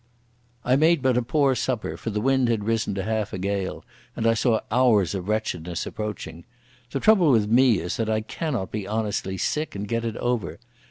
[0.65, 3.85] I made but a poor supper, for the wind had risen to half a gale,
[4.15, 6.43] and I saw hours of wretchedness approaching.
[6.89, 10.57] The trouble with me is that I cannot be honestly sick and get it over.